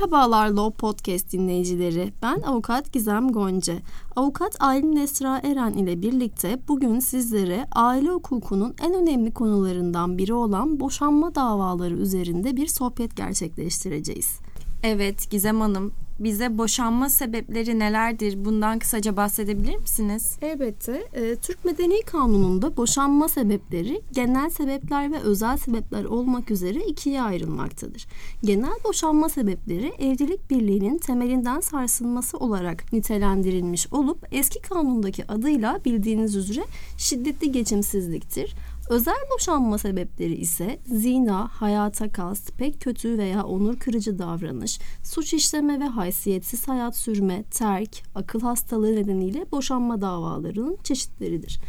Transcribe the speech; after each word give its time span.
Merhabalar 0.00 0.48
Law 0.48 0.76
Podcast 0.76 1.32
dinleyicileri. 1.32 2.12
Ben 2.22 2.40
avukat 2.40 2.92
Gizem 2.92 3.28
Gonca. 3.28 3.74
Avukat 4.16 4.56
Aylin 4.60 4.96
Esra 4.96 5.38
Eren 5.38 5.72
ile 5.72 6.02
birlikte 6.02 6.58
bugün 6.68 7.00
sizlere 7.00 7.66
aile 7.72 8.08
hukukunun 8.08 8.74
en 8.82 8.94
önemli 8.94 9.34
konularından 9.34 10.18
biri 10.18 10.34
olan 10.34 10.80
boşanma 10.80 11.34
davaları 11.34 11.94
üzerinde 11.94 12.56
bir 12.56 12.66
sohbet 12.66 13.16
gerçekleştireceğiz. 13.16 14.38
Evet 14.82 15.30
Gizem 15.30 15.60
Hanım, 15.60 15.92
bize 16.20 16.58
boşanma 16.58 17.08
sebepleri 17.08 17.78
nelerdir? 17.78 18.44
Bundan 18.44 18.78
kısaca 18.78 19.16
bahsedebilir 19.16 19.76
misiniz? 19.76 20.36
Elbette. 20.42 20.92
E, 21.14 21.36
Türk 21.36 21.64
Medeni 21.64 22.02
Kanunu'nda 22.02 22.76
boşanma 22.76 23.28
sebepleri 23.28 24.02
genel 24.12 24.50
sebepler 24.50 25.12
ve 25.12 25.18
özel 25.20 25.56
sebepler 25.56 26.04
olmak 26.04 26.50
üzere 26.50 26.84
ikiye 26.84 27.22
ayrılmaktadır. 27.22 28.06
Genel 28.44 28.78
boşanma 28.84 29.28
sebepleri 29.28 29.92
evlilik 29.98 30.50
birliğinin 30.50 30.98
temelinden 30.98 31.60
sarsılması 31.60 32.36
olarak 32.38 32.92
nitelendirilmiş 32.92 33.92
olup 33.92 34.26
eski 34.32 34.62
kanundaki 34.62 35.26
adıyla 35.26 35.80
bildiğiniz 35.84 36.36
üzere 36.36 36.64
şiddetli 36.96 37.52
geçimsizliktir. 37.52 38.54
Özel 38.90 39.16
boşanma 39.34 39.78
sebepleri 39.78 40.34
ise 40.34 40.80
zina, 40.86 41.48
hayata 41.48 42.12
kast, 42.12 42.58
pek 42.58 42.80
kötü 42.80 43.18
veya 43.18 43.44
onur 43.44 43.76
kırıcı 43.76 44.18
davranış, 44.18 44.78
suç 45.04 45.34
işleme 45.34 45.80
ve 45.80 45.84
haysiyetsiz 45.84 46.68
hayat 46.68 46.96
sürme, 46.96 47.42
terk, 47.42 48.02
akıl 48.14 48.40
hastalığı 48.40 48.96
nedeniyle 48.96 49.46
boşanma 49.52 50.00
davalarının 50.00 50.78
çeşitleridir. 50.84 51.60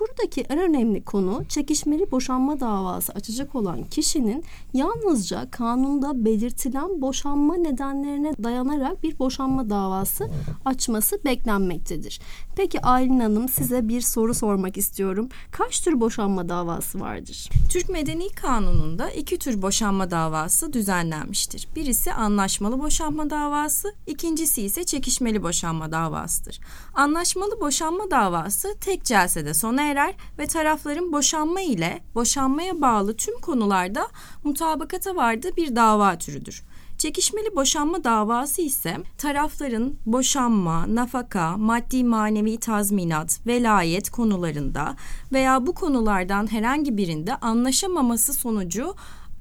Buradaki 0.00 0.40
en 0.40 0.58
önemli 0.58 1.04
konu 1.04 1.44
çekişmeli 1.48 2.10
boşanma 2.10 2.60
davası 2.60 3.12
açacak 3.12 3.54
olan 3.54 3.84
kişinin 3.84 4.44
yalnızca 4.74 5.50
kanunda 5.50 6.24
belirtilen 6.24 7.00
boşanma 7.02 7.56
nedenlerine 7.56 8.32
dayanarak 8.42 9.02
bir 9.02 9.18
boşanma 9.18 9.70
davası 9.70 10.30
açması 10.64 11.24
beklenmektedir. 11.24 12.20
Peki 12.56 12.80
Aylin 12.80 13.20
Hanım 13.20 13.48
size 13.48 13.88
bir 13.88 14.00
soru 14.00 14.34
sormak 14.34 14.76
istiyorum. 14.76 15.28
Kaç 15.50 15.80
tür 15.80 16.00
boşanma 16.00 16.48
davası 16.48 17.00
vardır? 17.00 17.50
Türk 17.70 17.88
Medeni 17.88 18.28
Kanunu'nda 18.28 19.10
iki 19.10 19.38
tür 19.38 19.62
boşanma 19.62 20.10
davası 20.10 20.72
düzenlenmiştir. 20.72 21.68
Birisi 21.76 22.12
anlaşmalı 22.12 22.80
boşanma 22.80 23.30
davası, 23.30 23.94
ikincisi 24.06 24.62
ise 24.62 24.84
çekişmeli 24.84 25.42
boşanma 25.42 25.92
davasıdır. 25.92 26.60
Anlaşmalı 26.94 27.60
boşanma 27.60 28.10
davası 28.10 28.68
tek 28.80 29.04
celsede 29.04 29.54
sona 29.54 29.87
erer 29.88 30.14
ve 30.38 30.46
tarafların 30.46 31.12
boşanma 31.12 31.60
ile 31.60 32.00
boşanmaya 32.14 32.80
bağlı 32.80 33.16
tüm 33.16 33.40
konularda 33.40 34.08
mutabakata 34.44 35.16
vardığı 35.16 35.56
bir 35.56 35.76
dava 35.76 36.18
türüdür. 36.18 36.64
Çekişmeli 36.98 37.56
boşanma 37.56 38.04
davası 38.04 38.62
ise 38.62 38.96
tarafların 39.18 39.94
boşanma, 40.06 40.94
nafaka, 40.94 41.56
maddi 41.56 42.04
manevi 42.04 42.58
tazminat, 42.58 43.46
velayet 43.46 44.10
konularında 44.10 44.96
veya 45.32 45.66
bu 45.66 45.74
konulardan 45.74 46.52
herhangi 46.52 46.96
birinde 46.96 47.36
anlaşamaması 47.36 48.34
sonucu 48.34 48.94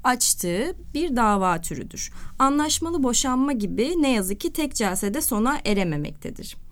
açtığı 0.03 0.75
bir 0.93 1.15
dava 1.15 1.61
türüdür. 1.61 2.11
Anlaşmalı 2.39 3.03
boşanma 3.03 3.51
gibi 3.51 3.93
ne 3.97 4.11
yazık 4.11 4.39
ki 4.39 4.53
tek 4.53 4.75
celsede 4.75 5.21
sona 5.21 5.57
erememektedir. 5.65 6.66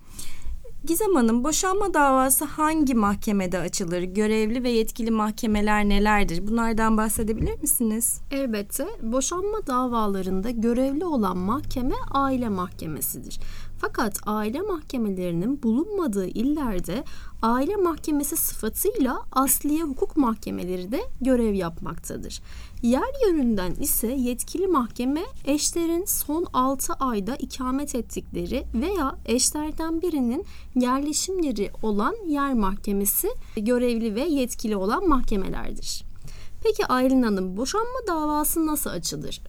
Gizem 0.86 1.14
Hanım 1.14 1.44
boşanma 1.44 1.94
davası 1.94 2.44
hangi 2.44 2.94
mahkemede 2.94 3.58
açılır? 3.58 4.02
Görevli 4.02 4.62
ve 4.62 4.70
yetkili 4.70 5.10
mahkemeler 5.10 5.88
nelerdir? 5.88 6.46
Bunlardan 6.46 6.96
bahsedebilir 6.96 7.60
misiniz? 7.60 8.20
Elbette 8.30 8.86
boşanma 9.02 9.66
davalarında 9.66 10.50
görevli 10.50 11.04
olan 11.04 11.36
mahkeme 11.36 11.94
aile 12.10 12.48
mahkemesidir. 12.48 13.40
Fakat 13.78 14.20
aile 14.26 14.60
mahkemelerinin 14.60 15.62
bulunmadığı 15.62 16.26
illerde 16.26 17.04
aile 17.46 17.76
mahkemesi 17.76 18.36
sıfatıyla 18.36 19.22
asliye 19.32 19.82
hukuk 19.82 20.16
mahkemeleri 20.16 20.92
de 20.92 21.00
görev 21.20 21.54
yapmaktadır. 21.54 22.40
Yer 22.82 23.26
yönünden 23.26 23.74
ise 23.74 24.06
yetkili 24.06 24.66
mahkeme 24.66 25.22
eşlerin 25.44 26.04
son 26.04 26.46
6 26.52 26.92
ayda 26.92 27.36
ikamet 27.36 27.94
ettikleri 27.94 28.64
veya 28.74 29.16
eşlerden 29.26 30.02
birinin 30.02 30.44
yerleşim 30.74 31.40
yeri 31.40 31.70
olan 31.82 32.14
yer 32.26 32.54
mahkemesi 32.54 33.28
görevli 33.56 34.14
ve 34.14 34.22
yetkili 34.22 34.76
olan 34.76 35.08
mahkemelerdir. 35.08 36.04
Peki 36.62 36.86
Aylin 36.86 37.22
Hanım 37.22 37.56
boşanma 37.56 37.98
davası 38.08 38.66
nasıl 38.66 38.90
açılır? 38.90 39.40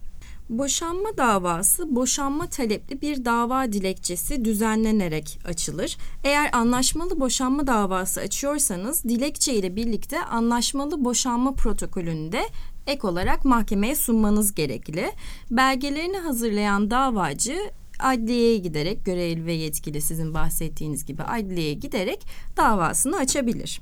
Boşanma 0.48 1.16
davası 1.16 1.96
boşanma 1.96 2.46
talepli 2.46 3.02
bir 3.02 3.24
dava 3.24 3.72
dilekçesi 3.72 4.44
düzenlenerek 4.44 5.38
açılır. 5.44 5.96
Eğer 6.24 6.50
anlaşmalı 6.52 7.20
boşanma 7.20 7.66
davası 7.66 8.20
açıyorsanız 8.20 9.04
dilekçe 9.04 9.54
ile 9.54 9.76
birlikte 9.76 10.24
anlaşmalı 10.24 11.04
boşanma 11.04 11.54
protokolünde 11.54 12.42
ek 12.86 13.06
olarak 13.06 13.44
mahkemeye 13.44 13.94
sunmanız 13.94 14.54
gerekli. 14.54 15.12
Belgelerini 15.50 16.18
hazırlayan 16.18 16.90
davacı 16.90 17.58
adliyeye 18.00 18.56
giderek 18.56 19.04
görevli 19.04 19.46
ve 19.46 19.52
yetkili 19.52 20.00
sizin 20.00 20.34
bahsettiğiniz 20.34 21.06
gibi 21.06 21.22
adliyeye 21.22 21.74
giderek 21.74 22.26
davasını 22.56 23.16
açabilir. 23.16 23.80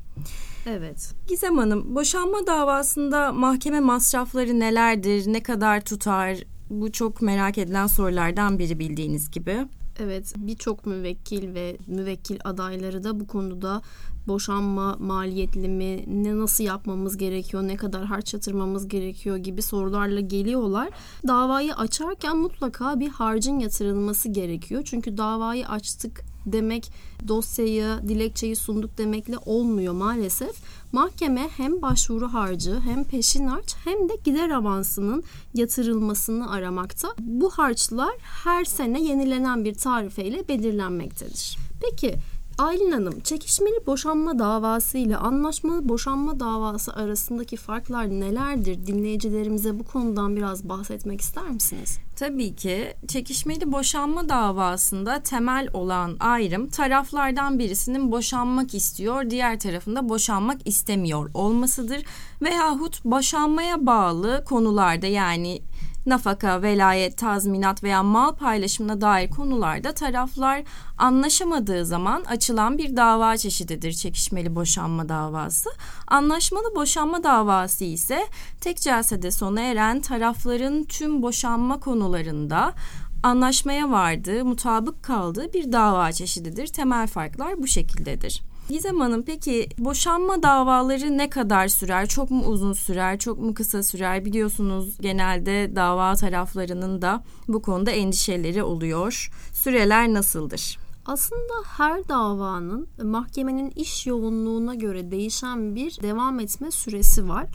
Evet. 0.67 1.15
Gizem 1.29 1.59
Hanım, 1.59 1.95
boşanma 1.95 2.47
davasında 2.47 3.33
mahkeme 3.33 3.81
masrafları 3.81 4.61
nelerdir, 4.61 5.33
ne 5.33 5.43
kadar 5.43 5.81
tutar? 5.81 6.56
Bu 6.71 6.93
çok 6.93 7.23
merak 7.23 7.59
edilen 7.59 7.87
sorulardan 7.87 8.59
biri 8.59 8.79
bildiğiniz 8.79 9.31
gibi. 9.31 9.67
Evet, 9.99 10.35
birçok 10.37 10.87
müvekkil 10.87 11.55
ve 11.55 11.77
müvekkil 11.87 12.39
adayları 12.45 13.05
da 13.05 13.21
bu 13.21 13.27
konuda 13.27 13.83
boşanma 14.29 14.97
maliyetli 14.97 15.69
mi, 15.69 16.05
ne 16.07 16.39
nasıl 16.39 16.65
yapmamız 16.65 17.17
gerekiyor, 17.17 17.63
ne 17.63 17.77
kadar 17.77 18.05
harç 18.05 18.35
yatırmamız 18.35 18.89
gerekiyor 18.89 19.37
gibi 19.37 19.63
sorularla 19.63 20.21
geliyorlar. 20.21 20.89
Davayı 21.29 21.75
açarken 21.75 22.37
mutlaka 22.37 23.01
bir 23.01 23.09
harcın 23.09 23.59
yatırılması 23.59 24.29
gerekiyor. 24.29 24.83
Çünkü 24.85 25.17
davayı 25.17 25.69
açtık 25.69 26.25
demek 26.47 26.91
dosyayı, 27.29 27.99
dilekçeyi 28.09 28.57
sunduk 28.57 28.99
demekle 28.99 29.39
olmuyor 29.47 29.93
maalesef. 29.93 30.57
Mahkeme 30.93 31.49
hem 31.57 31.83
başvuru 31.83 32.29
harcı 32.29 32.81
hem 32.81 33.05
peşin 33.05 33.47
harç 33.47 33.75
hem 33.85 34.09
de 34.09 34.13
gider 34.25 34.51
avansının 34.51 35.25
yatırılmasını 35.55 36.51
aramakta. 36.51 37.09
Bu 37.19 37.51
harçlar 37.51 38.15
her 38.21 38.65
sene 38.65 39.03
yenilenen 39.03 39.65
bir 39.65 39.75
tarifeyle 39.75 40.49
belirlenmektedir. 40.49 41.59
Peki 41.81 42.15
Aylin 42.59 42.91
Hanım, 42.91 43.21
çekişmeli 43.21 43.87
boşanma 43.87 44.39
davası 44.39 44.99
ile 44.99 45.17
anlaşmalı 45.17 45.89
boşanma 45.89 46.41
davası 46.41 46.93
arasındaki 46.93 47.57
farklar 47.57 48.11
nelerdir? 48.11 48.87
Dinleyicilerimize 48.87 49.79
bu 49.79 49.85
konudan 49.85 50.37
biraz 50.37 50.69
bahsetmek 50.69 51.21
ister 51.21 51.51
misiniz? 51.51 51.99
Tabii 52.17 52.57
ki 52.57 52.95
çekişmeli 53.09 53.73
boşanma 53.73 54.29
davasında 54.29 55.23
temel 55.23 55.69
olan 55.73 56.17
ayrım 56.21 56.69
taraflardan 56.69 57.59
birisinin 57.59 58.13
boşanmak 58.13 58.75
istiyor, 58.75 59.31
diğer 59.31 59.61
tarafında 59.61 60.09
boşanmak 60.09 60.69
istemiyor 60.69 61.31
olmasıdır. 61.35 62.03
Veyahut 62.43 63.05
boşanmaya 63.05 63.87
bağlı 63.87 64.45
konularda 64.45 65.07
yani 65.07 65.63
nafaka, 66.07 66.63
velayet, 66.63 67.19
tazminat 67.19 67.83
veya 67.83 68.03
mal 68.03 68.35
paylaşımına 68.35 69.01
dair 69.01 69.31
konularda 69.31 69.93
taraflar 69.93 70.63
anlaşamadığı 70.99 71.87
zaman 71.87 72.25
açılan 72.25 72.79
bir 72.79 72.97
dava 72.97 73.37
çeşididir 73.37 73.93
çekişmeli 73.93 74.55
boşanma 74.55 75.09
davası. 75.09 75.71
Anlaşmalı 76.07 76.75
boşanma 76.75 77.23
davası 77.23 77.85
ise 77.85 78.27
tek 78.61 78.77
celsede 78.77 79.31
sona 79.31 79.61
eren 79.61 80.01
tarafların 80.01 80.85
tüm 80.85 81.23
boşanma 81.23 81.81
konularında 81.81 82.75
anlaşmaya 83.23 83.91
vardığı, 83.91 84.45
mutabık 84.45 85.03
kaldığı 85.03 85.53
bir 85.53 85.73
dava 85.73 86.13
çeşididir. 86.13 86.67
Temel 86.67 87.07
farklar 87.07 87.59
bu 87.59 87.67
şekildedir. 87.67 88.43
Gizem 88.69 89.01
Hanım 89.01 89.23
peki 89.23 89.69
boşanma 89.79 90.43
davaları 90.43 91.19
ne 91.19 91.31
kadar 91.31 91.69
sürer? 91.69 92.07
Çok 92.07 92.31
mu 92.31 92.47
uzun 92.47 92.73
sürer? 92.73 93.19
Çok 93.19 93.39
mu 93.39 93.55
kısa 93.55 93.83
sürer? 93.83 94.25
Biliyorsunuz 94.25 94.99
genelde 95.01 95.77
dava 95.77 96.15
taraflarının 96.15 97.03
da 97.03 97.25
bu 97.49 97.63
konuda 97.63 97.91
endişeleri 97.91 98.63
oluyor. 98.63 99.31
Süreler 99.53 100.15
nasıldır? 100.15 100.79
Aslında 101.07 101.55
her 101.77 102.09
davanın 102.09 102.89
mahkemenin 103.03 103.71
iş 103.71 104.07
yoğunluğuna 104.07 104.75
göre 104.75 105.11
değişen 105.11 105.75
bir 105.75 105.99
devam 106.03 106.41
etme 106.41 106.71
süresi 106.71 107.29
var. 107.29 107.47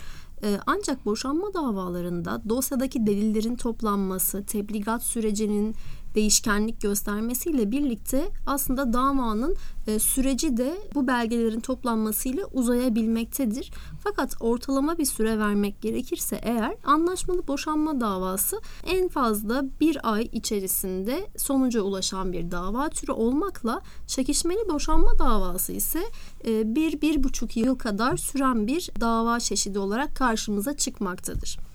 Ee, 0.43 0.59
ancak 0.65 1.05
boşanma 1.05 1.53
davalarında 1.53 2.41
dosyadaki 2.49 3.05
delillerin 3.07 3.55
toplanması, 3.55 4.45
tebligat 4.45 5.03
sürecinin 5.03 5.75
değişkenlik 6.15 6.81
göstermesiyle 6.81 7.71
birlikte 7.71 8.29
aslında 8.45 8.93
davanın 8.93 9.55
e, 9.87 9.99
süreci 9.99 10.57
de 10.57 10.77
bu 10.95 11.07
belgelerin 11.07 11.59
toplanmasıyla 11.59 12.45
uzayabilmektedir. 12.53 13.71
Fakat 14.03 14.35
ortalama 14.39 14.97
bir 14.97 15.05
süre 15.05 15.39
vermek 15.39 15.81
gerekirse 15.81 16.39
eğer 16.43 16.75
anlaşmalı 16.85 17.47
boşanma 17.47 18.01
davası 18.01 18.61
en 18.85 19.07
fazla 19.07 19.65
bir 19.79 20.13
ay 20.13 20.29
içerisinde 20.31 21.27
sonuca 21.37 21.81
ulaşan 21.81 22.33
bir 22.33 22.51
dava 22.51 22.89
türü 22.89 23.11
olmakla 23.11 23.81
çekişmeli 24.07 24.69
boşanma 24.69 25.19
davası 25.19 25.71
ise 25.71 26.01
e, 26.45 26.75
bir, 26.75 27.01
bir 27.01 27.23
buçuk 27.23 27.57
yıl 27.57 27.75
kadar 27.75 28.17
süren 28.17 28.67
bir 28.67 28.89
dava 28.99 29.39
çeşidi 29.39 29.79
olarak 29.79 30.15
karşımıza 30.15 30.77
çıkmaktadır. 30.77 31.70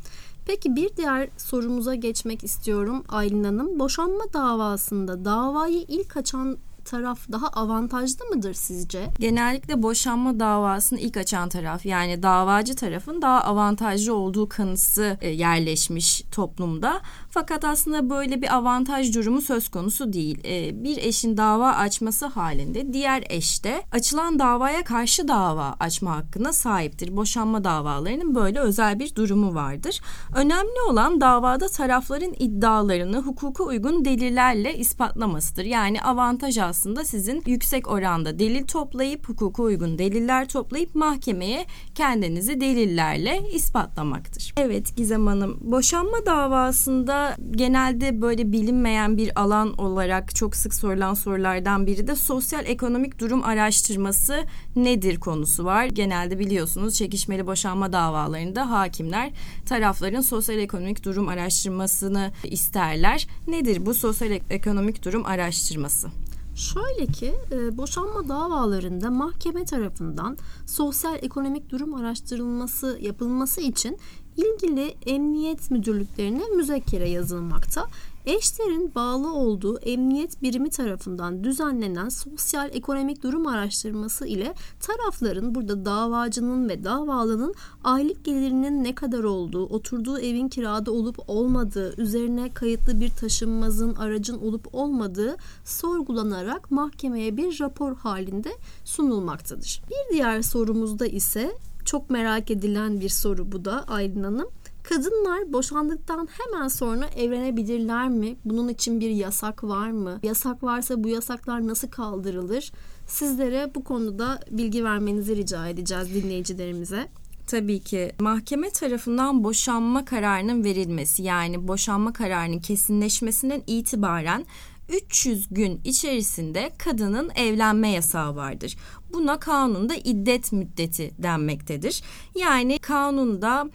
Peki 0.46 0.76
bir 0.76 0.96
diğer 0.96 1.28
sorumuza 1.36 1.94
geçmek 1.94 2.44
istiyorum 2.44 3.04
Aylin 3.08 3.44
Hanım. 3.44 3.78
Boşanma 3.78 4.24
davasında 4.32 5.24
davayı 5.24 5.84
ilk 5.88 6.16
açan 6.16 6.58
taraf 6.86 7.18
daha 7.32 7.48
avantajlı 7.48 8.24
mıdır 8.24 8.54
sizce? 8.54 9.08
Genellikle 9.18 9.82
boşanma 9.82 10.40
davasını 10.40 11.00
ilk 11.00 11.16
açan 11.16 11.48
taraf 11.48 11.86
yani 11.86 12.22
davacı 12.22 12.76
tarafın 12.76 13.22
daha 13.22 13.40
avantajlı 13.40 14.14
olduğu 14.14 14.48
kanısı 14.48 15.18
e, 15.20 15.28
yerleşmiş 15.28 16.22
toplumda. 16.32 17.00
Fakat 17.30 17.64
aslında 17.64 18.10
böyle 18.10 18.42
bir 18.42 18.54
avantaj 18.56 19.14
durumu 19.14 19.40
söz 19.40 19.68
konusu 19.68 20.12
değil. 20.12 20.38
E, 20.44 20.84
bir 20.84 20.96
eşin 20.98 21.36
dava 21.36 21.72
açması 21.72 22.26
halinde 22.26 22.92
diğer 22.92 23.24
eş 23.28 23.64
de 23.64 23.82
açılan 23.92 24.38
davaya 24.38 24.84
karşı 24.84 25.28
dava 25.28 25.76
açma 25.80 26.16
hakkına 26.16 26.52
sahiptir. 26.52 27.16
Boşanma 27.16 27.64
davalarının 27.64 28.34
böyle 28.34 28.60
özel 28.60 28.98
bir 28.98 29.14
durumu 29.14 29.54
vardır. 29.54 30.00
Önemli 30.34 30.80
olan 30.88 31.20
davada 31.20 31.68
tarafların 31.68 32.34
iddialarını 32.38 33.18
hukuka 33.18 33.64
uygun 33.64 34.04
delillerle 34.04 34.78
ispatlamasıdır. 34.78 35.64
Yani 35.64 36.02
avantaj 36.02 36.58
aslında 36.58 36.75
sizin 37.04 37.42
yüksek 37.46 37.88
oranda 37.88 38.38
delil 38.38 38.66
toplayıp 38.66 39.28
hukuka 39.28 39.62
uygun 39.62 39.98
deliller 39.98 40.48
toplayıp 40.48 40.94
mahkemeye 40.94 41.66
kendinizi 41.94 42.60
delillerle 42.60 43.42
ispatlamaktır. 43.52 44.54
Evet 44.56 44.96
Gizem 44.96 45.26
Hanım 45.26 45.58
boşanma 45.60 46.26
davasında 46.26 47.36
genelde 47.50 48.22
böyle 48.22 48.52
bilinmeyen 48.52 49.16
bir 49.16 49.40
alan 49.40 49.78
olarak 49.78 50.34
çok 50.34 50.56
sık 50.56 50.74
sorulan 50.74 51.14
sorulardan 51.14 51.86
biri 51.86 52.06
de 52.06 52.16
sosyal 52.16 52.66
ekonomik 52.66 53.18
durum 53.18 53.44
araştırması 53.44 54.44
nedir 54.76 55.20
konusu 55.20 55.64
var. 55.64 55.86
Genelde 55.86 56.38
biliyorsunuz 56.38 56.94
çekişmeli 56.94 57.46
boşanma 57.46 57.92
davalarında 57.92 58.70
hakimler 58.70 59.30
tarafların 59.66 60.20
sosyal 60.20 60.58
ekonomik 60.58 61.04
durum 61.04 61.28
araştırmasını 61.28 62.32
isterler. 62.44 63.26
Nedir 63.48 63.86
bu 63.86 63.94
sosyal 63.94 64.30
ekonomik 64.50 65.04
durum 65.04 65.26
araştırması? 65.26 66.08
Şöyle 66.56 67.06
ki 67.06 67.34
e, 67.52 67.78
boşanma 67.78 68.28
davalarında 68.28 69.10
mahkeme 69.10 69.64
tarafından 69.64 70.38
sosyal 70.66 71.18
ekonomik 71.22 71.70
durum 71.70 71.94
araştırılması 71.94 72.98
yapılması 73.00 73.60
için 73.60 73.98
ilgili 74.36 74.94
emniyet 75.06 75.70
müdürlüklerine 75.70 76.44
müzekkere 76.56 77.08
yazılmakta. 77.08 77.86
Eşlerin 78.26 78.92
bağlı 78.94 79.34
olduğu 79.34 79.78
emniyet 79.78 80.42
birimi 80.42 80.70
tarafından 80.70 81.44
düzenlenen 81.44 82.08
sosyal 82.08 82.70
ekonomik 82.72 83.22
durum 83.22 83.46
araştırması 83.46 84.26
ile 84.26 84.54
tarafların 84.80 85.54
burada 85.54 85.84
davacının 85.84 86.68
ve 86.68 86.84
davalının 86.84 87.54
aylık 87.84 88.24
gelirinin 88.24 88.84
ne 88.84 88.94
kadar 88.94 89.24
olduğu, 89.24 89.66
oturduğu 89.66 90.18
evin 90.18 90.48
kirada 90.48 90.92
olup 90.92 91.18
olmadığı, 91.28 92.00
üzerine 92.00 92.54
kayıtlı 92.54 93.00
bir 93.00 93.10
taşınmazın, 93.10 93.94
aracın 93.94 94.38
olup 94.38 94.74
olmadığı 94.74 95.36
sorgulanarak 95.64 96.70
mahkemeye 96.70 97.36
bir 97.36 97.60
rapor 97.60 97.96
halinde 97.96 98.50
sunulmaktadır. 98.84 99.82
Bir 99.90 100.14
diğer 100.14 100.42
sorumuzda 100.42 101.06
ise 101.06 101.52
çok 101.86 102.10
merak 102.10 102.50
edilen 102.50 103.00
bir 103.00 103.08
soru 103.08 103.52
bu 103.52 103.64
da 103.64 103.84
Aylin 103.88 104.22
Hanım. 104.22 104.48
Kadınlar 104.82 105.52
boşandıktan 105.52 106.28
hemen 106.38 106.68
sonra 106.68 107.06
evlenebilirler 107.06 108.08
mi? 108.08 108.36
Bunun 108.44 108.68
için 108.68 109.00
bir 109.00 109.10
yasak 109.10 109.64
var 109.64 109.90
mı? 109.90 110.20
Yasak 110.22 110.62
varsa 110.62 111.04
bu 111.04 111.08
yasaklar 111.08 111.66
nasıl 111.66 111.88
kaldırılır? 111.88 112.72
Sizlere 113.06 113.70
bu 113.74 113.84
konuda 113.84 114.40
bilgi 114.50 114.84
vermenizi 114.84 115.36
rica 115.36 115.68
edeceğiz 115.68 116.14
dinleyicilerimize. 116.14 117.08
Tabii 117.46 117.80
ki 117.80 118.12
mahkeme 118.20 118.70
tarafından 118.70 119.44
boşanma 119.44 120.04
kararının 120.04 120.64
verilmesi 120.64 121.22
yani 121.22 121.68
boşanma 121.68 122.12
kararının 122.12 122.58
kesinleşmesinden 122.58 123.62
itibaren 123.66 124.46
300 124.88 125.48
gün 125.50 125.80
içerisinde 125.84 126.70
kadının 126.78 127.30
evlenme 127.36 127.90
yasağı 127.90 128.36
vardır. 128.36 128.76
Buna 129.12 129.38
kanunda 129.38 129.94
iddet 129.94 130.52
müddeti 130.52 131.10
denmektedir. 131.18 132.02
Yani 132.34 132.78
kanunda 132.78 133.70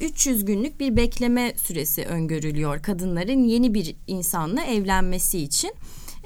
300 0.00 0.42
e, 0.42 0.46
günlük 0.46 0.80
bir 0.80 0.96
bekleme 0.96 1.54
süresi 1.56 2.04
öngörülüyor 2.04 2.82
kadınların 2.82 3.44
yeni 3.44 3.74
bir 3.74 3.96
insanla 4.06 4.64
evlenmesi 4.64 5.38
için. 5.38 5.72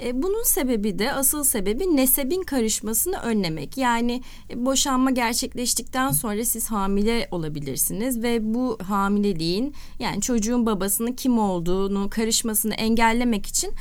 E, 0.03 0.23
bunun 0.23 0.43
sebebi 0.43 0.99
de 0.99 1.13
asıl 1.13 1.43
sebebi 1.43 1.97
nesebin 1.97 2.43
karışmasını 2.43 3.17
önlemek. 3.17 3.77
Yani 3.77 4.21
e, 4.49 4.65
boşanma 4.65 5.11
gerçekleştikten 5.11 6.11
sonra 6.11 6.45
siz 6.45 6.71
hamile 6.71 7.27
olabilirsiniz 7.31 8.23
ve 8.23 8.53
bu 8.53 8.77
hamileliğin 8.83 9.73
yani 9.99 10.21
çocuğun 10.21 10.65
babasının 10.65 11.13
kim 11.13 11.39
olduğunu 11.39 12.09
karışmasını 12.09 12.73
engellemek 12.73 13.45
için 13.45 13.71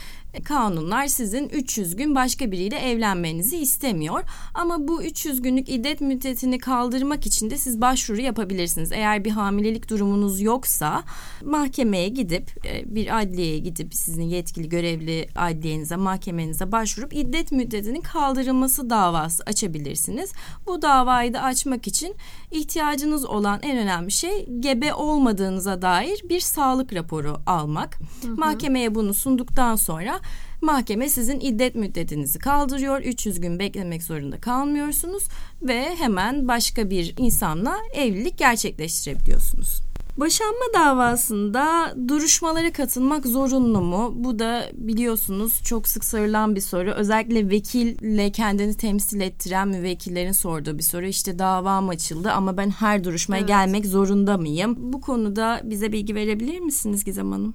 kanunlar 0.44 1.06
sizin 1.06 1.48
300 1.48 1.96
gün 1.96 2.14
başka 2.14 2.52
biriyle 2.52 2.76
evlenmenizi 2.78 3.56
istemiyor. 3.58 4.22
Ama 4.54 4.88
bu 4.88 5.02
300 5.02 5.42
günlük 5.42 5.68
iddet 5.68 6.00
müddetini 6.00 6.58
kaldırmak 6.58 7.26
için 7.26 7.50
de 7.50 7.58
siz 7.58 7.80
başvuru 7.80 8.20
yapabilirsiniz. 8.20 8.92
Eğer 8.92 9.24
bir 9.24 9.30
hamilelik 9.30 9.90
durumunuz 9.90 10.40
yoksa 10.40 11.04
mahkemeye 11.44 12.08
gidip 12.08 12.66
e, 12.66 12.94
bir 12.94 13.20
adliyeye 13.20 13.58
gidip 13.58 13.94
sizin 13.94 14.22
yetkili 14.22 14.68
görevli 14.68 15.28
adliyenize 15.36 15.96
mahkemenize 15.96 16.72
başvurup 16.72 17.14
iddet 17.14 17.52
müddetinin 17.52 18.00
kaldırılması 18.00 18.90
davası 18.90 19.42
açabilirsiniz. 19.46 20.32
Bu 20.66 20.82
davayı 20.82 21.34
da 21.34 21.42
açmak 21.42 21.86
için 21.86 22.14
ihtiyacınız 22.50 23.24
olan 23.24 23.60
en 23.62 23.78
önemli 23.78 24.10
şey 24.10 24.46
gebe 24.60 24.94
olmadığınıza 24.94 25.82
dair 25.82 26.20
bir 26.28 26.40
sağlık 26.40 26.94
raporu 26.94 27.36
almak. 27.46 27.98
Hı 28.22 28.28
hı. 28.28 28.36
Mahkemeye 28.36 28.94
bunu 28.94 29.14
sunduktan 29.14 29.76
sonra 29.76 30.20
mahkeme 30.60 31.08
sizin 31.08 31.40
iddet 31.40 31.74
müddetinizi 31.74 32.38
kaldırıyor. 32.38 33.00
300 33.00 33.40
gün 33.40 33.58
beklemek 33.58 34.02
zorunda 34.02 34.40
kalmıyorsunuz 34.40 35.24
ve 35.62 35.96
hemen 35.96 36.48
başka 36.48 36.90
bir 36.90 37.14
insanla 37.18 37.76
evlilik 37.94 38.38
gerçekleştirebiliyorsunuz. 38.38 39.84
Boşanma 40.18 40.64
davasında 40.74 41.94
duruşmalara 42.08 42.72
katılmak 42.72 43.26
zorunlu 43.26 43.80
mu? 43.80 44.14
Bu 44.16 44.38
da 44.38 44.70
biliyorsunuz 44.72 45.62
çok 45.64 45.88
sık 45.88 46.04
sorulan 46.04 46.56
bir 46.56 46.60
soru. 46.60 46.90
Özellikle 46.90 47.50
vekille 47.50 48.32
kendini 48.32 48.74
temsil 48.74 49.20
ettiren 49.20 49.68
müvekkillerin 49.68 50.32
sorduğu 50.32 50.78
bir 50.78 50.82
soru. 50.82 51.06
İşte 51.06 51.38
davam 51.38 51.88
açıldı 51.88 52.30
ama 52.30 52.56
ben 52.56 52.70
her 52.70 53.04
duruşmaya 53.04 53.38
evet. 53.38 53.48
gelmek 53.48 53.86
zorunda 53.86 54.38
mıyım? 54.38 54.92
Bu 54.92 55.00
konuda 55.00 55.60
bize 55.64 55.92
bilgi 55.92 56.14
verebilir 56.14 56.60
misiniz 56.60 57.04
Gizem 57.04 57.32
Hanım? 57.32 57.54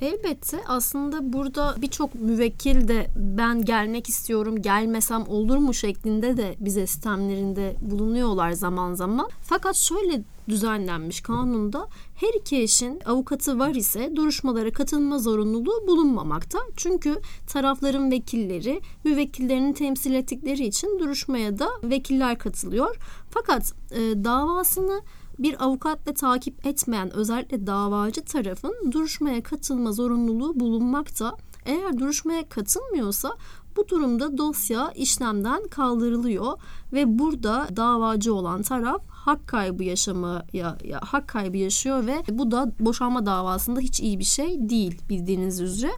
Elbette 0.00 0.60
aslında 0.66 1.32
burada 1.32 1.74
birçok 1.82 2.14
müvekkil 2.14 2.88
de 2.88 3.06
ben 3.16 3.64
gelmek 3.64 4.08
istiyorum 4.08 4.62
gelmesem 4.62 5.24
olur 5.28 5.56
mu 5.56 5.74
şeklinde 5.74 6.36
de 6.36 6.56
bize 6.60 6.86
sistemlerinde 6.86 7.76
bulunuyorlar 7.80 8.52
zaman 8.52 8.94
zaman. 8.94 9.28
Fakat 9.42 9.76
şöyle 9.76 10.22
düzenlenmiş 10.48 11.20
kanunda 11.20 11.88
her 12.14 12.40
iki 12.40 12.56
eşin 12.56 13.00
avukatı 13.06 13.58
var 13.58 13.74
ise 13.74 14.16
duruşmalara 14.16 14.72
katılma 14.72 15.18
zorunluluğu 15.18 15.86
bulunmamakta. 15.86 16.58
Çünkü 16.76 17.20
tarafların 17.46 18.10
vekilleri 18.10 18.80
müvekkillerini 19.04 19.74
temsil 19.74 20.14
ettikleri 20.14 20.66
için 20.66 20.98
duruşmaya 20.98 21.58
da 21.58 21.68
vekiller 21.82 22.38
katılıyor. 22.38 22.96
Fakat 23.30 23.72
e, 23.90 24.24
davasını 24.24 25.00
bir 25.38 25.64
avukatla 25.64 26.14
takip 26.14 26.66
etmeyen 26.66 27.10
özellikle 27.10 27.66
davacı 27.66 28.24
tarafın 28.24 28.92
duruşmaya 28.92 29.42
katılma 29.42 29.92
zorunluluğu 29.92 30.60
bulunmakta. 30.60 31.36
Eğer 31.66 31.98
duruşmaya 31.98 32.48
katılmıyorsa 32.48 33.36
bu 33.76 33.88
durumda 33.88 34.38
dosya 34.38 34.92
işlemden 34.94 35.68
kaldırılıyor 35.68 36.58
ve 36.92 37.18
burada 37.18 37.68
davacı 37.76 38.34
olan 38.34 38.62
taraf 38.62 39.02
hak 39.08 39.48
kaybı 39.48 39.84
yaşamı 39.84 40.42
ya, 40.52 40.78
ya 40.84 41.00
hak 41.02 41.28
kaybı 41.28 41.56
yaşıyor 41.56 42.06
ve 42.06 42.22
bu 42.30 42.50
da 42.50 42.72
boşanma 42.80 43.26
davasında 43.26 43.80
hiç 43.80 44.00
iyi 44.00 44.18
bir 44.18 44.24
şey 44.24 44.68
değil 44.68 45.02
bildiğiniz 45.08 45.60
üzere. 45.60 45.90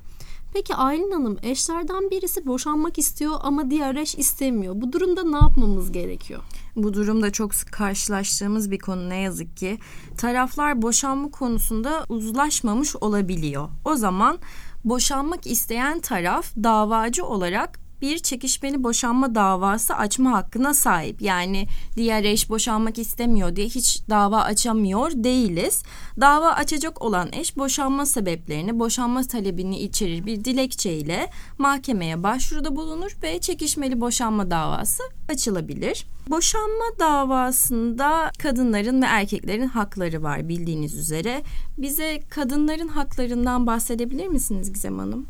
Peki 0.53 0.75
Aylin 0.75 1.11
Hanım 1.11 1.39
eşlerden 1.43 2.11
birisi 2.11 2.47
boşanmak 2.47 2.99
istiyor 2.99 3.37
ama 3.43 3.71
diğer 3.71 3.95
eş 3.95 4.15
istemiyor. 4.15 4.75
Bu 4.77 4.93
durumda 4.93 5.23
ne 5.25 5.37
yapmamız 5.37 5.93
gerekiyor? 5.93 6.43
Bu 6.77 6.95
durumda 6.95 7.31
çok 7.31 7.55
sık 7.55 7.73
karşılaştığımız 7.73 8.71
bir 8.71 8.79
konu 8.79 9.09
ne 9.09 9.21
yazık 9.21 9.57
ki. 9.57 9.79
Taraflar 10.19 10.83
boşanma 10.83 11.31
konusunda 11.31 12.07
uzlaşmamış 12.09 12.97
olabiliyor. 12.97 13.69
O 13.85 13.95
zaman 13.95 14.39
boşanmak 14.85 15.47
isteyen 15.47 16.01
taraf 16.01 16.47
davacı 16.57 17.25
olarak 17.25 17.80
bir 18.03 18.19
çekişmeli 18.19 18.85
boşanma 18.85 19.35
davası 19.35 19.95
açma 19.95 20.33
hakkına 20.33 20.75
sahip. 20.75 21.23
Yani 21.23 21.67
diğer 21.97 22.25
eş 22.25 22.51
boşanmak 22.51 22.99
istemiyor 22.99 23.57
diye 23.57 23.67
hiç 23.67 24.03
dava 24.11 24.41
açamıyor 24.41 25.11
değiliz. 25.15 25.83
Dava 26.21 26.51
açacak 26.51 27.03
olan 27.03 27.29
eş 27.33 27.57
boşanma 27.57 28.07
sebeplerini, 28.07 28.79
boşanma 28.79 29.23
talebini 29.23 29.79
içerir 29.79 30.27
bir 30.27 30.45
dilekçeyle 30.45 31.31
mahkemeye 31.59 32.23
başvuruda 32.23 32.77
bulunur 32.77 33.17
ve 33.23 33.41
çekişmeli 33.41 34.01
boşanma 34.01 34.51
davası 34.51 35.03
açılabilir. 35.29 36.07
Boşanma 36.31 36.85
davasında 36.99 38.31
kadınların 38.39 39.03
ve 39.03 39.07
erkeklerin 39.07 39.67
hakları 39.67 40.23
var 40.23 40.49
bildiğiniz 40.49 40.95
üzere. 40.95 41.43
Bize 41.79 42.21
kadınların 42.31 42.89
haklarından 42.89 43.67
bahsedebilir 43.67 44.27
misiniz 44.27 44.73
Gizem 44.73 44.99
Hanım? 44.99 45.27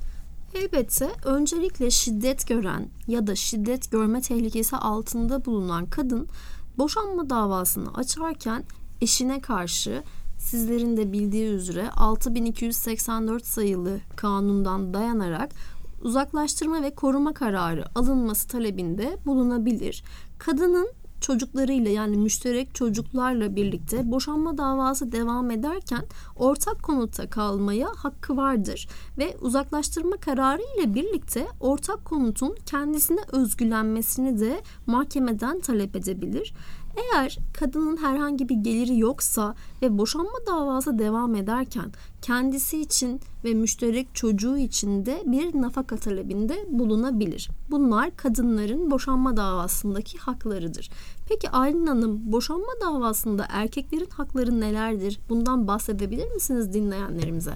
Elbette 0.55 1.11
öncelikle 1.25 1.91
şiddet 1.91 2.49
gören 2.49 2.89
ya 3.09 3.27
da 3.27 3.35
şiddet 3.35 3.91
görme 3.91 4.21
tehlikesi 4.21 4.77
altında 4.77 5.45
bulunan 5.45 5.87
kadın 5.87 6.29
boşanma 6.79 7.31
davasını 7.31 7.95
açarken 7.95 8.65
eşine 9.01 9.41
karşı 9.41 10.03
sizlerin 10.39 10.97
de 10.97 11.13
bildiği 11.13 11.47
üzere 11.47 11.91
6284 11.91 13.47
sayılı 13.47 14.01
kanundan 14.17 14.95
dayanarak 14.95 15.51
uzaklaştırma 16.03 16.83
ve 16.83 16.95
koruma 16.95 17.33
kararı 17.33 17.85
alınması 17.95 18.49
talebinde 18.49 19.19
bulunabilir. 19.27 20.05
Kadının 20.39 20.89
çocuklarıyla 21.21 21.91
yani 21.91 22.17
müşterek 22.17 22.75
çocuklarla 22.75 23.57
birlikte 23.57 24.11
boşanma 24.11 24.59
davası 24.59 25.13
devam 25.13 25.51
ederken 25.51 26.05
ortak 26.37 26.83
konutta 26.83 27.31
kalmaya 27.31 27.89
hakkı 27.97 28.37
vardır 28.37 28.89
ve 29.19 29.37
uzaklaştırma 29.41 30.17
kararı 30.17 30.63
ile 30.79 30.95
birlikte 30.95 31.47
ortak 31.61 32.05
konutun 32.05 32.57
kendisine 32.67 33.21
özgülenmesini 33.33 34.41
de 34.41 34.63
mahkemeden 34.87 35.61
talep 35.61 35.97
edebilir. 35.97 36.55
Eğer 36.97 37.39
kadının 37.53 37.97
herhangi 37.97 38.49
bir 38.49 38.55
geliri 38.55 38.99
yoksa 38.99 39.55
ve 39.83 39.99
boşanma 39.99 40.39
davası 40.47 40.99
devam 40.99 41.35
ederken 41.35 41.93
kendisi 42.23 42.81
için 42.81 43.21
ve 43.45 43.55
müşterek 43.55 44.15
çocuğu 44.15 44.57
için 44.57 45.07
de 45.07 45.23
bir 45.27 45.63
nafaka 45.63 45.97
talebinde 45.97 46.67
bulunabilir. 46.69 47.51
Bunlar 47.71 48.17
kadınların 48.17 48.91
boşanma 48.91 49.37
davasındaki 49.37 50.19
haklarıdır. 50.19 50.91
Peki 51.29 51.51
Aylin 51.51 51.87
Hanım 51.87 52.33
boşanma 52.33 52.73
davasında 52.81 53.47
erkeklerin 53.51 54.11
hakları 54.11 54.61
nelerdir? 54.61 55.21
Bundan 55.29 55.69
bahsedebilir 55.69 56.31
misiniz 56.35 56.73
dinleyenlerimize? 56.73 57.55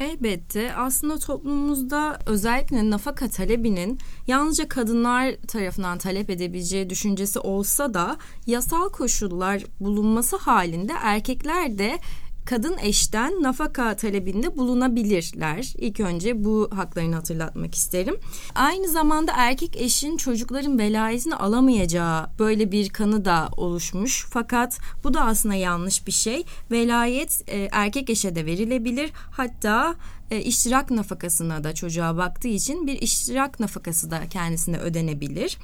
Elbette. 0.00 0.74
Aslında 0.74 1.18
toplumumuzda 1.18 2.18
özellikle 2.26 2.90
nafaka 2.90 3.28
talebinin 3.28 3.98
yalnızca 4.26 4.68
kadınlar 4.68 5.34
tarafından 5.48 5.98
talep 5.98 6.30
edebileceği 6.30 6.90
düşüncesi 6.90 7.38
olsa 7.38 7.94
da 7.94 8.16
yasal 8.46 8.88
koşullar 8.88 9.62
bulunması 9.80 10.36
halinde 10.36 10.92
erkekler 11.02 11.78
de 11.78 11.98
kadın 12.44 12.76
eşten 12.82 13.42
nafaka 13.42 13.96
talebinde 13.96 14.56
bulunabilirler. 14.56 15.74
İlk 15.78 16.00
önce 16.00 16.44
bu 16.44 16.70
haklarını 16.74 17.14
hatırlatmak 17.14 17.74
isterim. 17.74 18.16
Aynı 18.54 18.88
zamanda 18.88 19.32
erkek 19.36 19.76
eşin 19.76 20.16
çocukların 20.16 20.78
velayetini 20.78 21.34
alamayacağı 21.34 22.26
böyle 22.38 22.72
bir 22.72 22.88
kanı 22.88 23.24
da 23.24 23.48
oluşmuş. 23.56 24.26
Fakat 24.30 24.78
bu 25.04 25.14
da 25.14 25.20
aslında 25.20 25.54
yanlış 25.54 26.06
bir 26.06 26.12
şey. 26.12 26.44
Velayet 26.70 27.42
e, 27.46 27.68
erkek 27.72 28.10
eşe 28.10 28.34
de 28.34 28.46
verilebilir. 28.46 29.10
Hatta 29.14 29.94
e, 30.30 30.40
iştirak 30.40 30.90
nafakasına 30.90 31.64
da 31.64 31.74
çocuğa 31.74 32.16
baktığı 32.16 32.48
için 32.48 32.86
bir 32.86 33.02
iştirak 33.02 33.60
nafakası 33.60 34.10
da 34.10 34.28
kendisine 34.28 34.78
ödenebilir. 34.78 35.58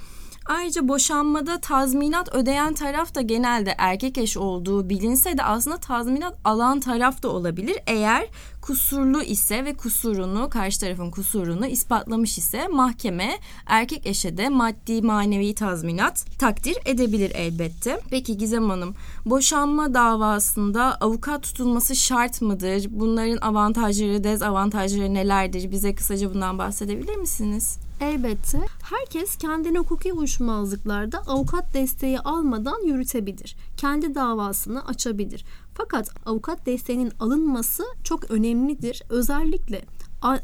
Ayrıca 0.47 0.89
boşanmada 0.89 1.61
tazminat 1.61 2.35
ödeyen 2.35 2.75
taraf 2.75 3.15
da 3.15 3.21
genelde 3.21 3.75
erkek 3.79 4.19
eş 4.19 4.37
olduğu 4.37 4.89
bilinse 4.89 5.39
de 5.39 5.43
aslında 5.43 5.77
tazminat 5.77 6.39
alan 6.45 6.81
taraf 6.81 7.23
da 7.23 7.29
olabilir. 7.29 7.77
Eğer 7.87 8.27
kusurlu 8.63 9.23
ise 9.23 9.65
ve 9.65 9.75
kusurunu 9.75 10.51
karşı 10.51 10.81
tarafın 10.81 11.11
kusurunu 11.11 11.67
ispatlamış 11.67 12.39
ise 12.39 12.69
mahkeme 12.69 13.39
erkek 13.67 14.07
eşe 14.07 14.37
de 14.37 14.49
maddi 14.49 15.03
manevi 15.03 15.55
tazminat 15.55 16.27
takdir 16.39 16.77
edebilir 16.85 17.33
elbette. 17.35 18.01
Peki 18.11 18.37
Gizem 18.37 18.71
Hanım 18.71 18.95
boşanma 19.27 19.95
davasında 19.95 20.95
avukat 21.01 21.43
tutulması 21.43 21.97
şart 21.97 22.43
mıdır? 22.43 22.87
Bunların 22.91 23.37
avantajları 23.37 24.25
dezavantajları 24.25 25.15
nelerdir? 25.15 25.71
Bize 25.71 25.95
kısaca 25.95 26.35
bundan 26.35 26.59
bahsedebilir 26.59 27.17
misiniz? 27.17 27.90
Elbette 28.01 28.59
herkes 28.83 29.37
kendini 29.37 29.79
hukuki 29.79 30.13
uyuşmazlıklarda 30.13 31.19
avukat 31.19 31.75
desteği 31.75 32.21
almadan 32.21 32.87
yürütebilir. 32.87 33.57
Kendi 33.77 34.15
davasını 34.15 34.87
açabilir. 34.87 35.45
Fakat 35.75 36.11
avukat 36.27 36.67
desteğinin 36.67 37.13
alınması 37.21 37.85
çok 38.05 38.31
önemlidir. 38.31 39.03
Özellikle 39.09 39.85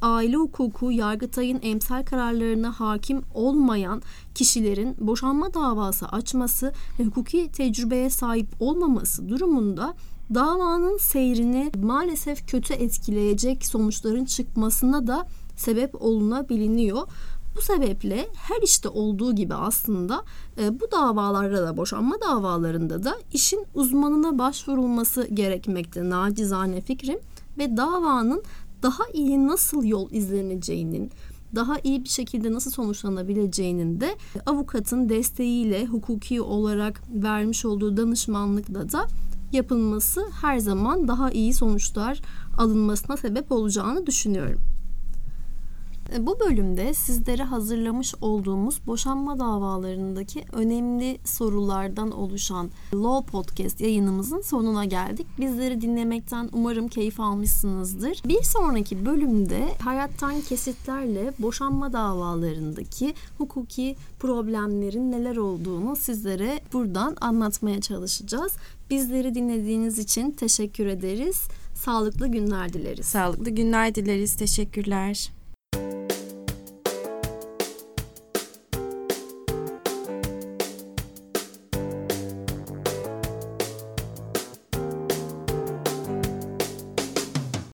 aile 0.02 0.36
hukuku, 0.36 0.92
Yargıtay'ın 0.92 1.60
emsal 1.62 2.04
kararlarına 2.04 2.80
hakim 2.80 3.22
olmayan 3.34 4.02
kişilerin 4.34 4.96
boşanma 4.98 5.54
davası 5.54 6.08
açması 6.08 6.72
ve 6.98 7.04
hukuki 7.04 7.52
tecrübeye 7.52 8.10
sahip 8.10 8.48
olmaması 8.60 9.28
durumunda 9.28 9.94
davanın 10.34 10.98
seyrini 10.98 11.70
maalesef 11.82 12.50
kötü 12.50 12.74
etkileyecek 12.74 13.66
sonuçların 13.66 14.24
çıkmasına 14.24 15.06
da 15.06 15.26
sebep 15.56 16.02
olunabiliyor. 16.02 17.08
Bu 17.56 17.60
sebeple 17.60 18.28
her 18.34 18.62
işte 18.62 18.88
olduğu 18.88 19.34
gibi 19.34 19.54
aslında 19.54 20.24
e, 20.58 20.80
bu 20.80 20.90
davalarda 20.90 21.66
da 21.66 21.76
boşanma 21.76 22.20
davalarında 22.20 23.04
da 23.04 23.16
işin 23.32 23.66
uzmanına 23.74 24.38
başvurulması 24.38 25.28
gerekmekte 25.34 26.10
nacizane 26.10 26.80
fikrim 26.80 27.18
ve 27.58 27.76
davanın 27.76 28.42
daha 28.82 29.02
iyi 29.12 29.46
nasıl 29.46 29.84
yol 29.84 30.10
izleneceğinin 30.10 31.10
daha 31.54 31.78
iyi 31.84 32.04
bir 32.04 32.08
şekilde 32.08 32.52
nasıl 32.52 32.70
sonuçlanabileceğinin 32.70 34.00
de 34.00 34.16
avukatın 34.46 35.08
desteğiyle 35.08 35.86
hukuki 35.86 36.42
olarak 36.42 37.02
vermiş 37.08 37.64
olduğu 37.64 37.96
danışmanlıkla 37.96 38.92
da 38.92 39.06
yapılması 39.52 40.24
her 40.40 40.58
zaman 40.58 41.08
daha 41.08 41.30
iyi 41.30 41.54
sonuçlar 41.54 42.20
alınmasına 42.58 43.16
sebep 43.16 43.52
olacağını 43.52 44.06
düşünüyorum. 44.06 44.75
E, 46.14 46.26
bu 46.26 46.40
bölümde 46.40 46.94
sizlere 46.94 47.42
hazırlamış 47.42 48.14
olduğumuz 48.20 48.80
boşanma 48.86 49.38
davalarındaki 49.38 50.44
önemli 50.52 51.18
sorulardan 51.24 52.10
oluşan 52.10 52.70
Law 52.94 53.30
Podcast 53.30 53.80
yayınımızın 53.80 54.40
sonuna 54.40 54.84
geldik. 54.84 55.26
Bizleri 55.38 55.80
dinlemekten 55.80 56.48
umarım 56.52 56.88
keyif 56.88 57.20
almışsınızdır. 57.20 58.22
Bir 58.28 58.42
sonraki 58.42 59.06
bölümde 59.06 59.68
hayattan 59.82 60.40
kesitlerle 60.40 61.32
boşanma 61.38 61.92
davalarındaki 61.92 63.14
hukuki 63.38 63.96
problemlerin 64.18 65.12
neler 65.12 65.36
olduğunu 65.36 65.96
sizlere 65.96 66.60
buradan 66.72 67.16
anlatmaya 67.20 67.80
çalışacağız. 67.80 68.52
Bizleri 68.90 69.34
dinlediğiniz 69.34 69.98
için 69.98 70.30
teşekkür 70.30 70.86
ederiz. 70.86 71.42
Sağlıklı 71.74 72.26
günler 72.26 72.72
dileriz. 72.72 73.06
Sağlıklı 73.06 73.50
günler 73.50 73.94
dileriz. 73.94 74.36
Teşekkürler. 74.36 75.35